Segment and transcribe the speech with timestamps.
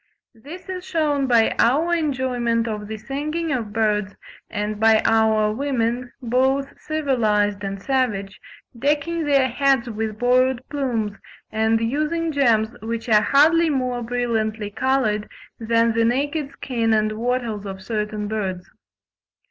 [0.33, 4.15] This is shewn by our enjoyment of the singing of birds,
[4.49, 8.41] and by our women, both civilised and savage,
[8.75, 11.17] decking their heads with borrowed plumes,
[11.51, 15.29] and using gems which are hardly more brilliantly coloured
[15.59, 18.71] than the naked skin and wattles of certain birds.